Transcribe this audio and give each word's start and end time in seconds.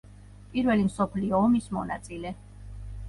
პირველი 0.53 0.87
მსოფლიო 0.87 1.41
ომის 1.49 1.69
მონაწილე. 1.77 2.33